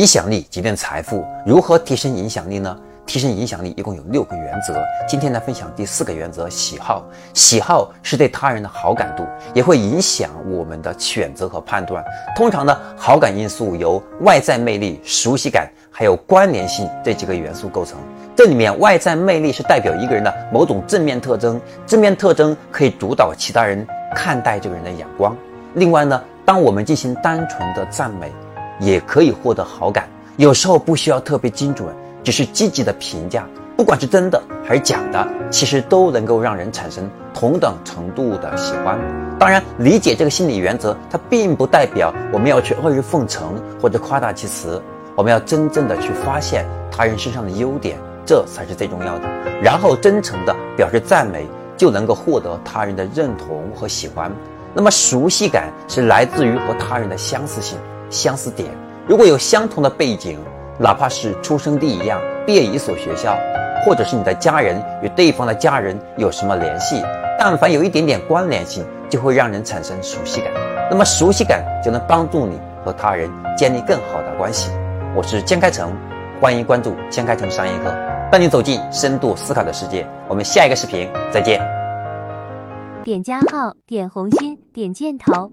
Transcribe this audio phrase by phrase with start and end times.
[0.00, 2.74] 影响力决定财富，如何提升影响力呢？
[3.04, 7.04] 提升影响力一共有六个原则，今天来分享第四个原则：喜好。
[7.34, 12.02] 喜好是对他人的好感度，也会影响我们的选择和判断。
[12.34, 17.98] 通常呢，好感因素由外在魅力、熟悉感还有关联性这几个元素构成。
[18.34, 23.86] 这里面，外在魅力是代表一个人的某种正面特征，正面特征可以主导其他人
[24.16, 25.36] 看待这个人的眼光。
[25.74, 28.32] 另外呢，当我们进行单纯的赞美，
[28.80, 30.08] 也可以获得好感。
[30.36, 31.88] 有时候不需要特别精准。
[32.22, 33.48] 只是积极的评价，
[33.78, 38.98] 不管是真的还是假的，其实都能够让人产生同等程度的喜欢。
[39.38, 44.80] 当然，理解这个心理原则，它并不代表我们要去阿谀奉承或者夸大其词。
[45.16, 49.26] 我们要真正的去发现他人身上的优点，这才是最重要的。
[49.62, 54.30] 然后真诚的表示赞美，就能够获得他人的认同和喜欢。
[54.74, 57.78] 那么熟悉感是来自于和他人的相似性、
[58.10, 58.68] 相似点。
[59.08, 60.38] 如果有相同的背景。
[60.82, 63.36] 哪怕是出生地一样，毕业一所学校，
[63.84, 67.04] 或者是你的家人与对方的家人有什么联系，
[67.38, 70.50] 但凡有一点点关联性，就会让人产生熟悉感。
[70.90, 74.70] 那么熟悉感就能帮助你和他人建立更好的关系。
[75.14, 75.94] 我是江开成，
[76.40, 77.94] 欢迎关注江开成商业课，
[78.32, 80.06] 带你走进深度思考的世界。
[80.28, 81.60] 我们下一个视频再见。
[83.04, 85.52] 点加号，点红心，点箭头。